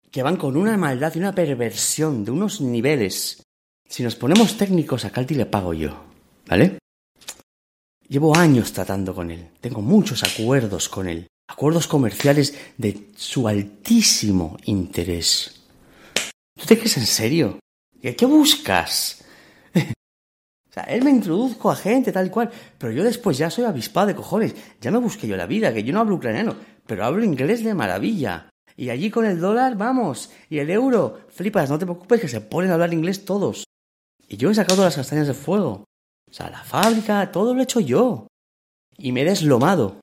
[0.10, 3.44] que van con una maldad y una perversión de unos niveles.
[3.88, 6.04] Si nos ponemos técnicos, a Calti le pago yo,
[6.48, 6.78] ¿vale?
[8.14, 14.56] Llevo años tratando con él, tengo muchos acuerdos con él, acuerdos comerciales de su altísimo
[14.66, 15.64] interés.
[16.56, 17.58] ¿Tú te crees en serio?
[18.00, 19.26] ¿Qué buscas?
[19.74, 24.06] o sea, él me introduzco a gente tal cual, pero yo después ya soy avispado
[24.06, 27.24] de cojones, ya me busqué yo la vida, que yo no hablo ucraniano, pero hablo
[27.24, 28.48] inglés de maravilla.
[28.78, 32.42] Y allí con el dólar, vamos, y el euro, flipas, no te preocupes que se
[32.42, 33.64] ponen a hablar inglés todos.
[34.28, 35.86] Y yo he sacado las castañas de fuego.
[36.34, 38.26] O sea, la fábrica, todo lo he hecho yo.
[38.98, 40.02] Y me he deslomado.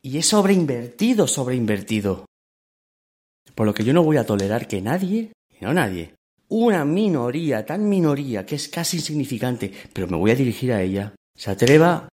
[0.00, 2.24] Y he sobreinvertido, sobreinvertido.
[3.52, 6.14] Por lo que yo no voy a tolerar que nadie, no nadie,
[6.46, 11.16] una minoría, tan minoría que es casi insignificante, pero me voy a dirigir a ella,
[11.36, 12.08] se atreva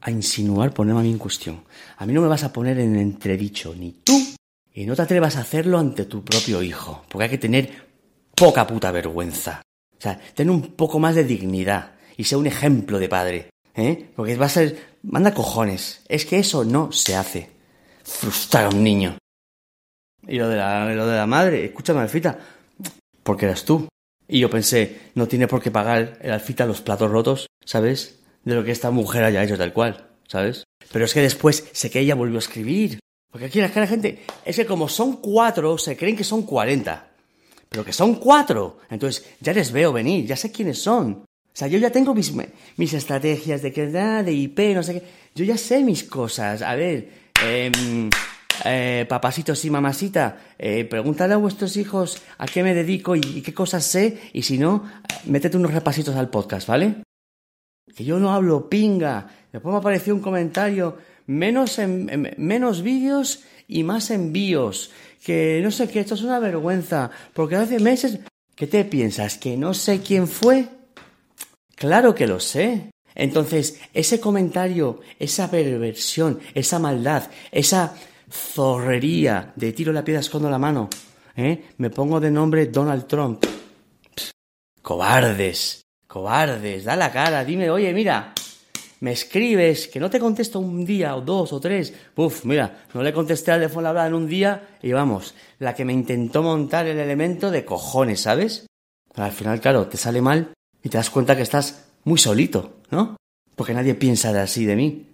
[0.00, 1.64] a insinuar ponerme a mí en cuestión.
[1.96, 4.16] A mí no me vas a poner en entredicho, ni tú
[4.72, 7.68] y no te atrevas a hacerlo ante tu propio hijo, porque hay que tener
[8.36, 9.60] poca puta vergüenza.
[9.90, 13.50] O sea, ten un poco más de dignidad y sea un ejemplo de padre.
[13.74, 14.10] ¿eh?
[14.14, 14.96] Porque va a ser...
[15.02, 16.02] Manda cojones.
[16.08, 17.50] Es que eso no se hace.
[18.02, 19.16] Frustrar a un niño.
[20.26, 22.38] Y lo de la, lo de la madre, escúchame, Alfita,
[23.22, 23.86] porque eras tú.
[24.26, 28.18] Y yo pensé, no tiene por qué pagar el Alfita los platos rotos, ¿sabes?
[28.42, 30.64] De lo que esta mujer haya hecho tal cual, ¿sabes?
[30.92, 32.98] Pero es que después sé que ella volvió a escribir
[33.36, 37.10] porque aquí la cara gente es que como son cuatro, se creen que son cuarenta.
[37.68, 38.78] Pero que son cuatro.
[38.88, 41.22] Entonces ya les veo venir, ya sé quiénes son.
[41.56, 42.34] O sea, yo ya tengo mis,
[42.76, 45.02] mis estrategias de que de IP, no sé qué.
[45.34, 46.60] Yo ya sé mis cosas.
[46.60, 47.08] A ver,
[47.42, 47.72] eh,
[48.66, 50.36] eh, papasitos y mamasita,
[50.90, 54.18] pregúntale a vuestros hijos a qué me dedico y, qué cosas sé.
[54.34, 54.84] Y si no,
[55.24, 56.96] métete unos repasitos al podcast, ¿vale?
[57.96, 59.26] Que yo no hablo pinga.
[59.50, 64.90] Después me apareció un comentario menos, en, menos vídeos y más envíos.
[65.24, 67.10] Que no sé, que esto es una vergüenza.
[67.32, 68.18] Porque hace meses...
[68.54, 69.38] ¿Qué te piensas?
[69.38, 70.68] ¿Que no sé quién fue?
[71.76, 72.90] Claro que lo sé.
[73.14, 77.94] Entonces, ese comentario, esa perversión, esa maldad, esa
[78.30, 80.90] zorrería de tiro la piedra, escondo la mano,
[81.36, 81.64] ¿eh?
[81.78, 83.44] me pongo de nombre Donald Trump.
[84.82, 88.34] cobardes, cobardes, da la cara, dime, oye, mira,
[89.00, 91.92] me escribes, que no te contesto un día o dos o tres.
[92.16, 95.84] Uf, mira, no le contesté al de Fuenlabrada en un día y vamos, la que
[95.84, 98.66] me intentó montar el elemento de cojones, ¿sabes?
[99.14, 100.55] al final, claro, te sale mal
[100.86, 103.16] y te das cuenta que estás muy solito, ¿no?
[103.56, 105.08] Porque nadie piensa de así de mí.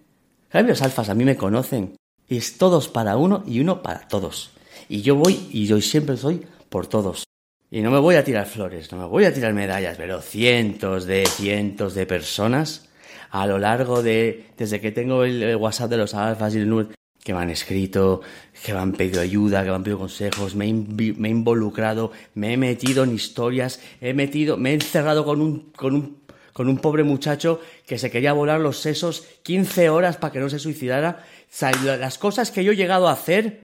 [0.52, 0.68] ¿Sabes?
[0.68, 1.96] Los alfas a mí me conocen.
[2.28, 4.50] Y es todos para uno y uno para todos.
[4.90, 7.24] Y yo voy y yo siempre soy por todos.
[7.70, 11.06] Y no me voy a tirar flores, no me voy a tirar medallas, pero cientos
[11.06, 12.90] de cientos de personas
[13.30, 16.66] a lo largo de, desde que tengo el, WhatsApp de los alfas y el
[17.22, 18.20] que me han escrito,
[18.64, 22.56] que me han pedido ayuda, que me han pedido consejos, me he, involucrado, me he
[22.56, 27.04] metido en historias, he metido, me he encerrado con un, con un, con un pobre
[27.04, 31.24] muchacho que se quería volar los sesos 15 horas para que no se suicidara.
[31.85, 33.62] las cosas que yo he llegado a hacer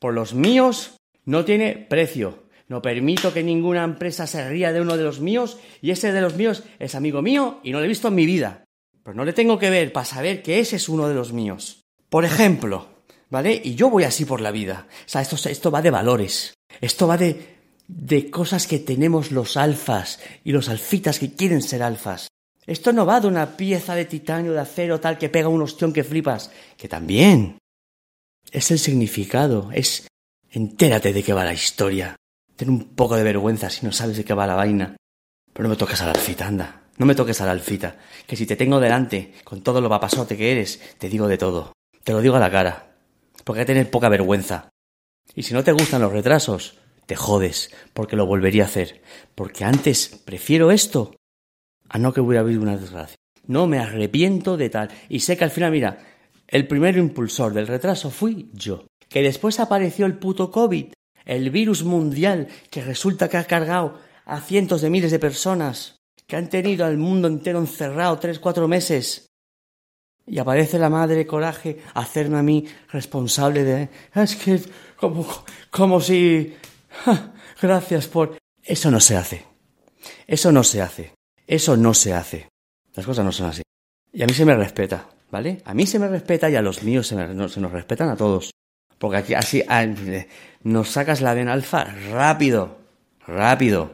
[0.00, 2.44] por los míos no tiene precio.
[2.68, 6.20] No permito que ninguna empresa se ría de uno de los míos y ese de
[6.20, 8.64] los míos es amigo mío y no lo he visto en mi vida.
[9.04, 11.84] Pero no le tengo que ver para saber que ese es uno de los míos.
[12.08, 12.95] Por ejemplo,
[13.30, 13.60] ¿vale?
[13.62, 14.86] Y yo voy así por la vida.
[14.90, 16.54] O sea, esto, esto va de valores.
[16.80, 17.56] Esto va de,
[17.88, 22.28] de cosas que tenemos los alfas y los alfitas que quieren ser alfas.
[22.66, 25.92] Esto no va de una pieza de titanio, de acero, tal que pega un ostión
[25.92, 26.50] que flipas.
[26.76, 27.58] Que también.
[28.50, 29.70] Es el significado.
[29.72, 30.08] Es.
[30.50, 32.16] Entérate de qué va la historia.
[32.56, 34.96] Ten un poco de vergüenza si no sabes de qué va la vaina.
[35.52, 36.82] Pero no me tocas a la alfita, anda.
[36.98, 40.36] No me toques a la alfita, que si te tengo delante, con todo lo papasote
[40.36, 41.72] que eres, te digo de todo.
[42.02, 42.85] Te lo digo a la cara.
[43.44, 44.70] Porque hay que tener poca vergüenza.
[45.34, 49.02] Y si no te gustan los retrasos, te jodes, porque lo volvería a hacer.
[49.34, 51.14] Porque antes prefiero esto
[51.88, 53.16] a no que hubiera habido una desgracia.
[53.46, 54.90] No me arrepiento de tal.
[55.08, 55.98] Y sé que al final, mira,
[56.48, 58.86] el primer impulsor del retraso fui yo.
[59.08, 60.92] Que después apareció el puto COVID,
[61.24, 66.36] el virus mundial que resulta que ha cargado a cientos de miles de personas, que
[66.36, 69.25] han tenido al mundo entero encerrado tres, cuatro meses.
[70.26, 73.88] Y aparece la madre coraje hacerme a mí responsable de...
[74.14, 74.60] Es que
[74.96, 75.26] como,
[75.70, 76.54] como si...
[77.62, 78.36] Gracias por...
[78.62, 79.44] Eso no se hace.
[80.26, 81.12] Eso no se hace.
[81.46, 82.48] Eso no se hace.
[82.94, 83.62] Las cosas no son así.
[84.12, 85.62] Y a mí se me respeta, ¿vale?
[85.64, 88.50] A mí se me respeta y a los míos se, se nos respetan a todos.
[88.98, 89.86] Porque aquí así ah,
[90.62, 92.78] nos sacas la vena alfa rápido,
[93.26, 93.92] rápido.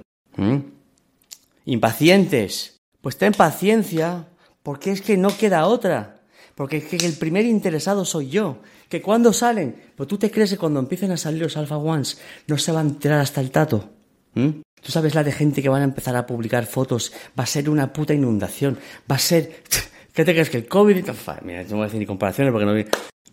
[1.64, 2.78] Impacientes.
[3.00, 4.28] Pues ten paciencia,
[4.62, 6.21] porque es que no queda otra.
[6.62, 8.58] Porque que el primer interesado soy yo.
[8.88, 12.20] Que cuando salen, pues tú te crees que cuando empiecen a salir los Alpha Ones
[12.46, 13.90] no se va a enterar hasta el tato.
[14.32, 17.12] Tú sabes la de gente que van a empezar a publicar fotos.
[17.36, 18.78] Va a ser una puta inundación.
[19.10, 19.64] Va a ser.
[20.14, 21.04] ¿Qué te crees que el COVID.?
[21.42, 22.74] Mira, no voy a decir ni comparaciones porque no.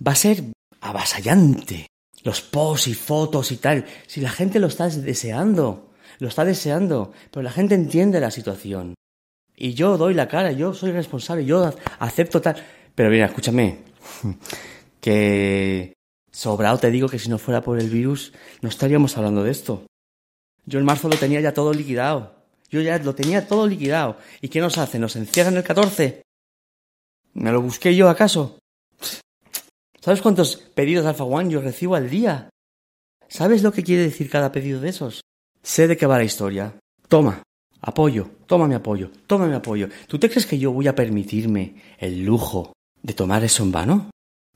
[0.08, 0.46] Va a ser
[0.82, 1.86] avasallante.
[2.24, 3.86] Los posts y fotos y tal.
[4.08, 8.96] Si la gente lo está deseando, lo está deseando, pero la gente entiende la situación.
[9.56, 12.56] Y yo doy la cara, yo soy responsable, yo acepto tal.
[13.00, 13.78] Pero mira, escúchame,
[15.00, 15.94] que
[16.34, 19.86] sobrado te digo que si no fuera por el virus, no estaríamos hablando de esto.
[20.66, 22.36] Yo en marzo lo tenía ya todo liquidado.
[22.70, 24.18] Yo ya lo tenía todo liquidado.
[24.42, 25.00] ¿Y qué nos hace?
[25.00, 26.24] ¿Nos encierran el 14?
[27.36, 28.60] ¿Me lo busqué yo acaso?
[30.02, 32.50] ¿Sabes cuántos pedidos Alpha One yo recibo al día?
[33.30, 35.22] ¿Sabes lo que quiere decir cada pedido de esos?
[35.64, 36.78] Sé de qué va la historia.
[37.08, 37.44] Toma,
[37.80, 39.88] apoyo, toma mi apoyo, toma mi apoyo.
[40.06, 44.10] ¿Tú te crees que yo voy a permitirme el lujo de tomar eso en vano?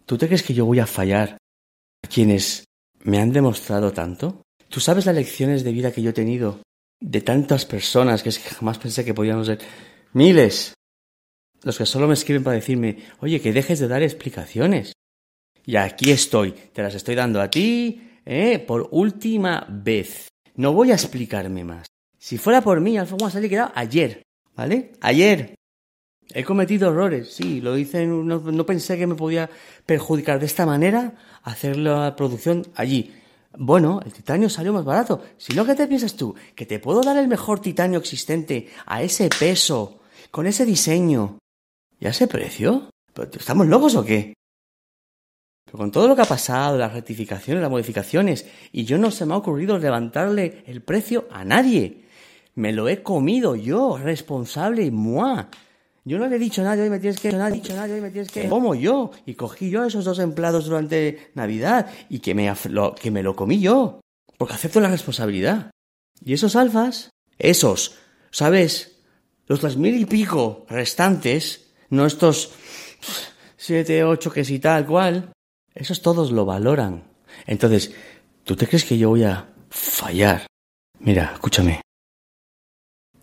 [0.05, 1.37] ¿Tú te crees que yo voy a fallar
[2.03, 2.65] a quienes
[3.03, 4.41] me han demostrado tanto?
[4.69, 6.61] ¿Tú sabes las lecciones de vida que yo he tenido
[6.99, 9.59] de tantas personas que es que jamás pensé que podíamos ser
[10.13, 10.73] miles?
[11.63, 14.93] Los que solo me escriben para decirme, oye, que dejes de dar explicaciones.
[15.65, 18.59] Y aquí estoy, te las estoy dando a ti, ¿eh?
[18.59, 20.27] Por última vez.
[20.55, 21.87] No voy a explicarme más.
[22.17, 24.23] Si fuera por mí, Alfonso ha liquidado ayer,
[24.55, 24.91] ¿vale?
[25.01, 25.55] Ayer.
[26.33, 29.49] He cometido errores, sí, lo hice, no, pensé que me podía
[29.85, 33.13] perjudicar de esta manera hacer la producción allí.
[33.57, 35.21] Bueno, el titanio salió más barato.
[35.37, 36.33] Si no, ¿qué te piensas tú?
[36.55, 39.99] ¿Que te puedo dar el mejor titanio existente a ese peso,
[40.31, 41.37] con ese diseño
[41.99, 42.89] y a ese precio?
[43.37, 44.33] ¿Estamos locos o qué?
[45.77, 49.33] con todo lo que ha pasado, las rectificaciones, las modificaciones, y yo no se me
[49.33, 52.05] ha ocurrido levantarle el precio a nadie.
[52.53, 55.45] Me lo he comido yo, responsable, moi.
[56.05, 58.49] Yo no le he dicho a nadie, me tienes que, no nadie, me tienes que,
[58.49, 63.09] como yo, y cogí yo esos dos empleados durante Navidad, y que me, lo, que
[63.09, 64.01] me lo comí yo,
[64.37, 65.71] porque acepto la responsabilidad.
[66.21, 67.95] Y esos alfas, esos,
[68.31, 68.99] ¿sabes?
[69.47, 72.51] Los dos mil y pico restantes, no estos
[73.55, 75.31] siete, ocho que si tal cual,
[75.73, 77.03] esos todos lo valoran.
[77.45, 77.93] Entonces,
[78.43, 80.47] ¿tú te crees que yo voy a fallar?
[80.99, 81.81] Mira, escúchame.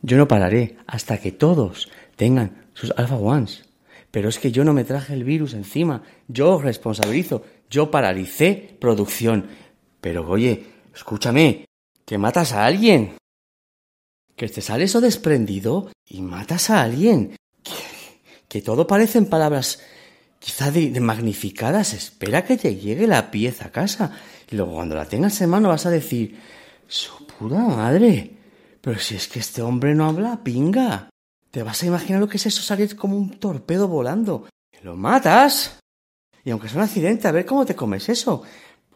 [0.02, 3.64] Yo no pararé hasta que todos tengan sus Alpha Ones.
[4.10, 6.02] Pero es que yo no me traje el virus encima.
[6.26, 7.44] Yo responsabilizo.
[7.70, 9.46] Yo paralicé producción.
[10.00, 11.66] Pero oye, escúchame,
[12.04, 13.16] que matas a alguien.
[14.34, 17.36] Que te sale eso desprendido y matas a alguien.
[18.48, 19.80] Que, todo parecen palabras
[20.40, 24.12] quizá de, magnificadas, espera que te llegue la pieza a casa.
[24.50, 26.36] Y luego cuando la tengas en mano vas a decir,
[26.88, 28.32] su puta madre,
[28.80, 31.10] pero si es que este hombre no habla pinga.
[31.50, 34.46] Te vas a imaginar lo que es eso salir como un torpedo volando.
[34.82, 35.80] Lo matas.
[36.44, 38.42] Y aunque sea un accidente, a ver cómo te comes eso.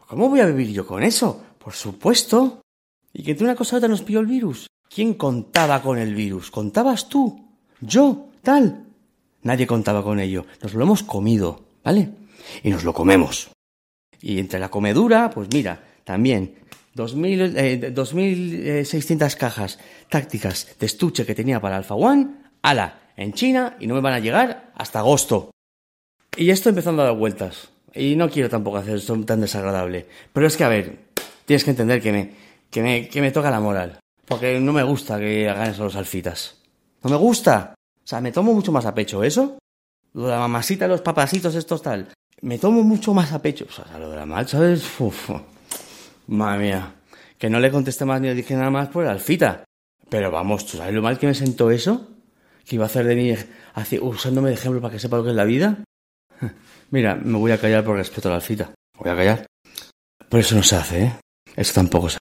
[0.07, 1.41] ¿Cómo voy a vivir yo con eso?
[1.57, 2.61] Por supuesto.
[3.13, 4.67] Y que tú una cosa otra nos pilló el virus.
[4.89, 6.51] ¿Quién contaba con el virus?
[6.51, 7.45] ¿Contabas tú?
[7.81, 8.29] ¿Yo?
[8.41, 8.85] ¿Tal?
[9.43, 10.45] Nadie contaba con ello.
[10.61, 12.11] Nos lo hemos comido, ¿vale?
[12.63, 13.51] Y nos lo comemos.
[14.21, 16.55] Y entre la comedura, pues mira, también
[16.95, 23.77] 2.600 eh, eh, cajas tácticas de estuche que tenía para Alpha One, ala, en China
[23.79, 25.51] y no me van a llegar hasta agosto.
[26.35, 27.69] Y esto empezando a dar vueltas.
[27.93, 30.05] Y no quiero tampoco hacer esto tan desagradable.
[30.33, 30.97] Pero es que, a ver,
[31.45, 32.31] tienes que entender que me,
[32.69, 33.99] que me, que me toca la moral.
[34.25, 36.57] Porque no me gusta que hagan eso los alfitas.
[37.03, 37.75] No me gusta.
[37.77, 39.57] O sea, me tomo mucho más a pecho eso.
[40.13, 42.09] Lo de la mamacita, los papacitos, estos tal.
[42.41, 43.65] Me tomo mucho más a pecho.
[43.69, 44.83] O sea, lo de la mal, ¿sabes?
[44.99, 45.29] Uf,
[46.27, 46.95] madre mía.
[47.37, 49.63] Que no le contesté más ni le dije nada más por el alfita.
[50.09, 52.14] Pero vamos, ¿tú sabes lo mal que me sentó eso?
[52.65, 53.33] Que iba a hacer de mí
[54.01, 55.83] usándome de ejemplo para que sepa lo que es la vida.
[56.91, 58.71] Mira, me voy a callar por respeto a la alfita.
[58.97, 59.45] Voy a callar.
[60.29, 61.19] Por eso no se hace, ¿eh?
[61.55, 62.17] Eso tampoco se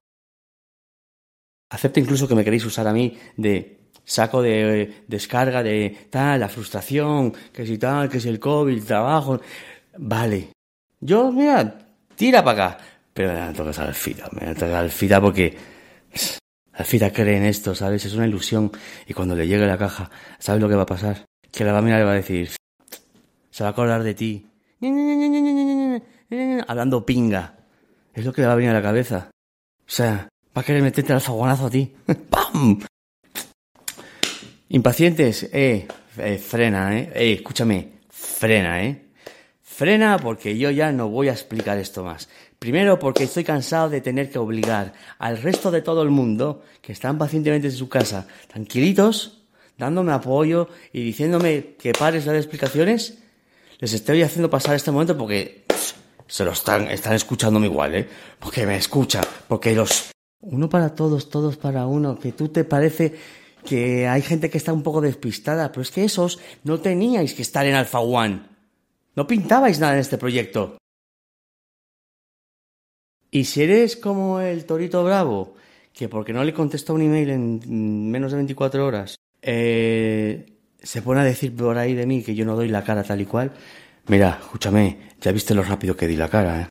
[1.70, 6.48] Acepto incluso que me queréis usar a mí de saco de descarga de tal, la
[6.48, 9.40] frustración, que si tal, que si el COVID, el trabajo.
[9.98, 10.50] Vale.
[11.00, 11.78] Yo, mira,
[12.14, 12.84] tira para acá.
[13.12, 15.56] Pero me tocas a Alfita, me tocas a Alfita porque
[16.74, 18.04] Alfita cree en esto, ¿sabes?
[18.04, 18.72] Es una ilusión.
[19.06, 21.24] Y cuando le llegue la caja, ¿sabes lo que va a pasar?
[21.50, 22.50] Que la va a mirar y va a decir,
[23.50, 24.46] se va a acordar de ti.
[26.66, 27.56] Hablando pinga.
[28.12, 29.30] Es lo que le va a venir a la cabeza.
[29.80, 31.94] O sea, va a querer meterte al faguanazo a ti.
[32.30, 32.80] ¡Pam!
[34.70, 35.86] Impacientes, eh,
[36.18, 39.04] eh, frena, eh, eh, escúchame, frena, eh.
[39.62, 42.28] Frena porque yo ya no voy a explicar esto más.
[42.64, 46.92] Primero porque estoy cansado de tener que obligar al resto de todo el mundo que
[46.92, 49.42] están pacientemente en su casa, tranquilitos,
[49.76, 53.18] dándome apoyo y diciéndome que pares de dar explicaciones.
[53.80, 55.66] Les estoy haciendo pasar este momento porque
[56.26, 58.08] se lo están, están escuchándome igual, ¿eh?
[58.38, 60.12] Porque me escucha, porque los...
[60.40, 63.14] Uno para todos, todos para uno, que tú te parece
[63.66, 67.42] que hay gente que está un poco despistada, pero es que esos no teníais que
[67.42, 68.40] estar en Alpha One.
[69.16, 70.78] No pintabais nada en este proyecto.
[73.34, 75.56] Y si eres como el Torito Bravo,
[75.92, 80.46] que porque no le contestó un email en menos de 24 horas, eh,
[80.80, 83.20] se pone a decir por ahí de mí que yo no doy la cara tal
[83.20, 83.50] y cual,
[84.06, 86.68] mira, escúchame, ya viste lo rápido que di la cara, ¿eh?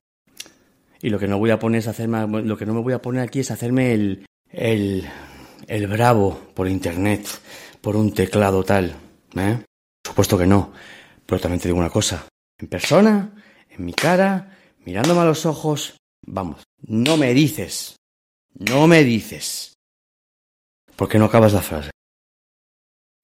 [1.01, 3.01] Y lo que no voy a poner es hacerme, lo que no me voy a
[3.01, 5.05] poner aquí es hacerme el, el,
[5.67, 7.27] el bravo por internet,
[7.81, 8.95] por un teclado tal,
[9.35, 9.57] ¿eh?
[10.07, 10.71] Supuesto que no,
[11.25, 12.25] pero también te digo una cosa,
[12.57, 13.33] en persona,
[13.69, 17.97] en mi cara, mirándome a los ojos, vamos, no me dices,
[18.53, 19.73] no me dices,
[20.95, 21.91] porque no acabas la frase.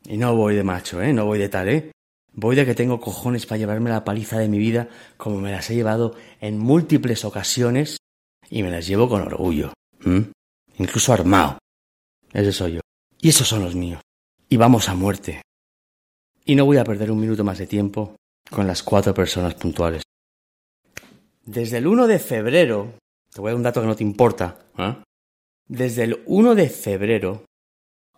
[0.06, 1.14] Y no voy de macho, ¿eh?
[1.14, 1.92] No voy de tal, ¿eh?
[2.34, 5.70] Voy de que tengo cojones para llevarme la paliza de mi vida como me las
[5.70, 7.98] he llevado en múltiples ocasiones
[8.50, 9.74] y me las llevo con orgullo.
[10.78, 11.58] Incluso armado.
[12.32, 12.82] Ese soy yo.
[13.20, 14.02] Y esos son los míos.
[14.48, 15.42] Y vamos a muerte.
[16.46, 18.16] Y no voy a perder un minuto más de tiempo
[18.50, 20.04] con las cuatro personas puntuales.
[21.50, 22.94] Desde el 1 de febrero,
[23.34, 24.98] te voy a dar un dato que no te importa, ¿eh?
[25.68, 27.44] Desde el 1 de febrero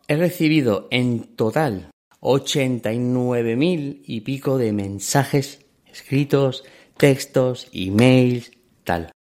[0.10, 6.66] he recibido en total 89.000 y pico de mensajes escritos,
[6.98, 8.52] textos, emails,
[8.84, 9.14] tal.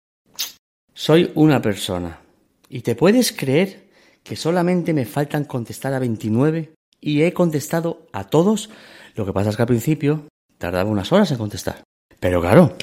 [0.93, 2.19] Soy una persona.
[2.67, 3.91] ¿Y te puedes creer
[4.23, 8.69] que solamente me faltan contestar a 29 y he contestado a todos?
[9.15, 11.81] Lo que pasa es que al principio tardaba unas horas en contestar.
[12.19, 12.75] Pero claro,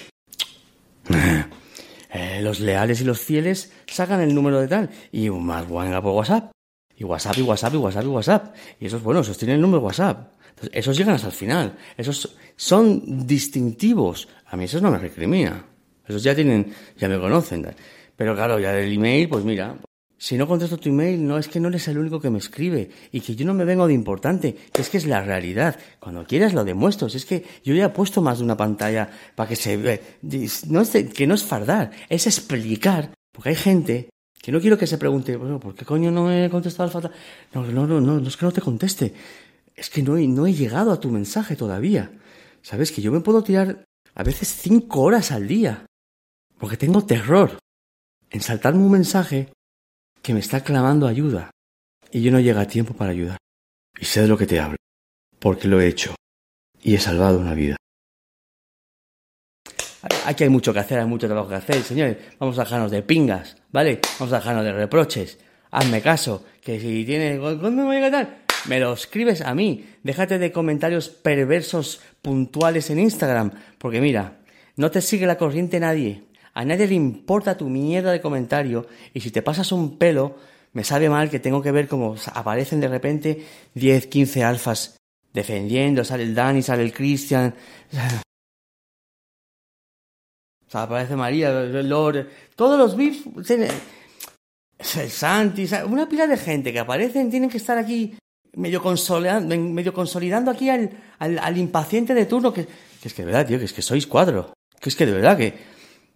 [2.13, 6.15] eh, los leales y los fieles sacan el número de tal y más venga por
[6.15, 6.51] WhatsApp.
[6.97, 8.55] Y WhatsApp y WhatsApp y WhatsApp y WhatsApp.
[8.81, 10.33] Y esos, bueno, esos tienen el número de WhatsApp.
[10.73, 11.77] Esos llegan hasta el final.
[11.97, 14.29] Esos son distintivos.
[14.47, 15.65] A mí esos no me recrimina.
[16.07, 17.73] Esos ya tienen, ya me conocen.
[18.17, 19.77] Pero claro, ya el email, pues mira,
[20.21, 22.91] si no contesto tu email, no es que no eres el único que me escribe
[23.13, 25.79] y que yo no me vengo de importante, que es que es la realidad.
[26.01, 27.09] Cuando quieras lo demuestro.
[27.09, 30.01] Si es que yo ya he puesto más de una pantalla para que se vea.
[30.67, 33.15] No es que no es fardar, es explicar.
[33.33, 34.11] Porque hay gente
[34.43, 37.13] que no quiero que se pregunte, bueno, ¿por qué coño no he contestado al fatal?
[37.55, 39.15] No, no, no, no, no es que no te conteste.
[39.77, 42.11] Es que no he, no he llegado a tu mensaje todavía.
[42.63, 43.85] Sabes que yo me puedo tirar
[44.17, 45.87] a veces cinco horas al día.
[46.59, 47.59] Porque tengo terror
[48.31, 49.53] en saltarme un mensaje
[50.23, 51.51] que me está clamando ayuda
[52.11, 53.39] y yo no llega a tiempo para ayudar.
[53.99, 54.77] Y sé de lo que te hablo,
[55.39, 56.15] porque lo he hecho
[56.83, 57.77] y he salvado una vida.
[60.27, 62.19] Aquí hay mucho que hacer, hay mucho trabajo que hacer, señores.
[62.39, 64.01] Vamos a dejarnos de pingas, ¿vale?
[64.19, 65.39] Vamos a dejarnos de reproches.
[65.71, 67.41] Hazme caso, que si tienes...
[67.41, 68.39] ¿Cuándo me voy a cantar?
[68.67, 69.87] Me lo escribes a mí.
[70.03, 73.53] Déjate de comentarios perversos puntuales en Instagram.
[73.79, 74.39] Porque mira,
[74.77, 76.23] no te sigue la corriente nadie.
[76.55, 80.37] A nadie le importa tu mierda de comentario y si te pasas un pelo,
[80.73, 84.97] me sabe mal que tengo que ver cómo aparecen de repente 10, 15 alfas
[85.33, 87.55] defendiendo, sale el Dani, sale el Christian.
[90.67, 93.51] O sea, aparece María, Lord, todos los VIPs,
[94.97, 98.17] el Santi, una pila de gente que aparecen, tienen que estar aquí
[98.55, 103.27] medio consolidando, medio consolidando aquí al, al, impaciente de turno, que, que, es que de
[103.27, 104.53] verdad, tío, que es que sois cuatro.
[104.81, 105.55] Que es que de verdad que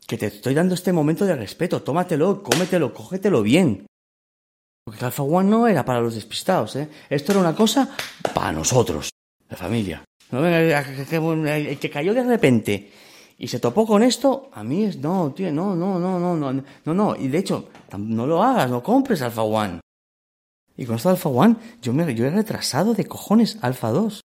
[0.06, 3.86] que te estoy dando este momento de respeto, tómatelo, cómetelo, cógetelo bien.
[4.84, 6.88] Porque Alpha One no era para los despistados, ¿eh?
[7.08, 7.88] Esto era una cosa
[8.34, 9.10] para nosotros,
[9.48, 10.04] la familia.
[10.32, 12.90] El que cayó de repente
[13.38, 16.64] y se topó con esto, a mí es, no, tío, no, no, no, no, no,
[16.84, 17.16] no, no.
[17.16, 19.80] Y de hecho, no lo hagas, no compres Alpha One.
[20.76, 24.20] Y con esto Alpha One, yo, me, yo he retrasado de cojones Alpha 2.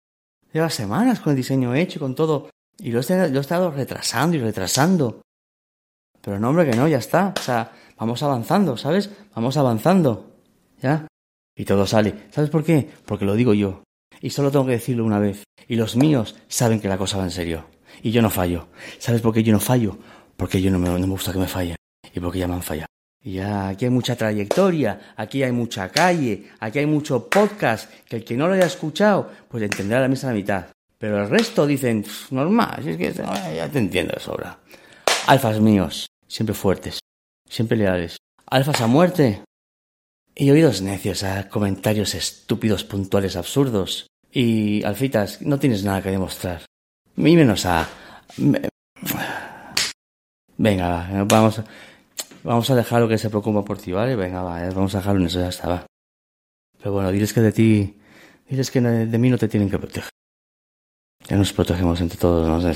[0.51, 2.49] Lleva semanas con el diseño hecho y con todo.
[2.79, 5.21] Y lo lo he estado retrasando y retrasando.
[6.23, 7.33] Pero no, hombre, que no, ya está.
[7.37, 9.09] O sea, vamos avanzando, ¿sabes?
[9.35, 10.31] Vamos avanzando.
[10.81, 11.05] ¿Ya?
[11.55, 12.15] Y todo sale.
[12.31, 12.89] ¿Sabes por qué?
[13.05, 13.83] Porque lo digo yo.
[14.21, 15.43] Y solo tengo que decirlo una vez.
[15.67, 17.65] Y los míos saben que la cosa va en serio.
[18.01, 18.67] Y yo no fallo.
[18.99, 19.97] ¿Sabes por qué yo no fallo?
[20.37, 21.75] Porque yo no me, gusta que me fallen.
[22.13, 22.87] Y porque ya me han fallado.
[23.21, 28.17] Y ya aquí hay mucha trayectoria, aquí hay mucha calle, aquí hay mucho podcast, que
[28.17, 30.65] el que no lo haya escuchado, pues entenderá la misa a la mitad.
[30.97, 34.57] Pero el resto dicen, normal, si es que ya te entiendo de sobra.
[35.27, 36.99] Alfas míos, siempre fuertes,
[37.47, 38.17] siempre leales.
[38.47, 39.43] Alfas a muerte.
[40.35, 44.07] Y oídos necios a comentarios estúpidos, puntuales, absurdos.
[44.31, 46.65] Y, alfitas, no tienes nada que demostrar.
[47.15, 47.87] Y menos a...
[50.57, 51.65] Venga, va, vamos a...
[52.43, 54.15] Vamos a dejarlo que se preocupa por ti, ¿vale?
[54.15, 55.85] Venga, eh, vamos a dejarlo en eso, ya está, va.
[56.79, 57.99] Pero bueno, diles que de ti...
[58.49, 60.09] Diles que de mí no te tienen que proteger.
[61.29, 62.71] Ya nos protegemos entre todos, ¿no?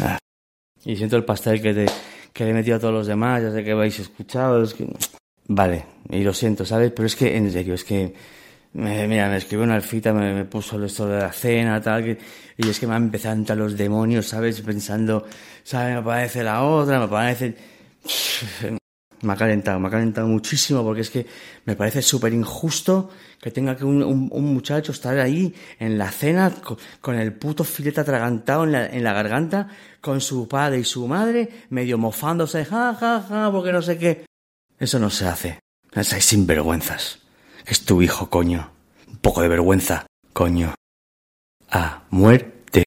[0.00, 0.18] Ah.
[0.84, 1.86] Y siento el pastel que, te,
[2.32, 4.86] que le he metido a todos los demás, ya sé que habéis escuchado, es que...
[5.48, 6.92] Vale, y lo siento, ¿sabes?
[6.94, 8.14] Pero es que, en serio, es que...
[8.74, 12.18] Mira, me escribió una alfita, me, me puso esto de la cena, tal, que,
[12.56, 14.60] y es que me han empezado a entrar los demonios, ¿sabes?
[14.60, 15.24] Pensando,
[15.64, 15.96] ¿sabes?
[15.96, 17.56] Me parece la otra, me parece...
[19.22, 21.26] Me ha calentado, me ha calentado muchísimo porque es que
[21.64, 23.10] me parece súper injusto
[23.40, 26.52] que tenga que un, muchacho estar ahí en la cena
[27.00, 29.68] con, el puto filete atragantado en la, garganta,
[30.00, 34.24] con su padre y su madre, medio mofándose, ja, ja, ja, porque no sé qué.
[34.78, 35.60] Eso no se hace.
[35.92, 37.20] Estáis sinvergüenzas.
[37.66, 38.70] Es tu hijo, coño.
[39.08, 40.74] Un poco de vergüenza, coño.
[41.70, 42.84] A muerte.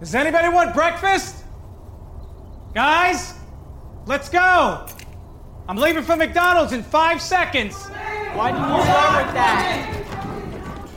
[0.00, 1.44] Does anybody want breakfast?
[2.74, 3.34] Guys?
[4.06, 4.86] Let's go!
[5.66, 7.74] I'm leaving for McDonald's in five seconds.
[8.34, 10.88] Why did you start with that?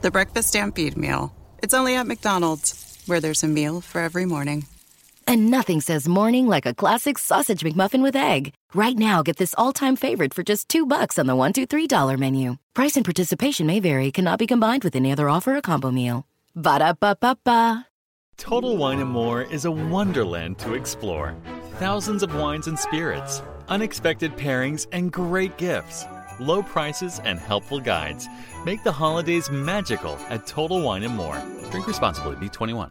[0.00, 1.34] The Breakfast Stampede Meal.
[1.62, 4.66] It's only at McDonald's, where there's a meal for every morning.
[5.26, 8.52] And nothing says morning like a classic sausage McMuffin with egg.
[8.74, 11.86] Right now, get this all-time favorite for just two bucks on the one, two, three
[11.86, 12.56] dollar menu.
[12.74, 14.10] Price and participation may vary.
[14.10, 16.26] Cannot be combined with any other offer or combo meal.
[16.54, 17.86] Ba da ba ba ba.
[18.36, 21.34] Total Wine and More is a wonderland to explore.
[21.78, 26.04] Thousands of wines and spirits, unexpected pairings, and great gifts.
[26.40, 28.28] Low prices and helpful guides
[28.64, 31.40] make the holidays magical at Total Wine and More.
[31.70, 32.36] Drink responsibly.
[32.36, 32.90] Be 21.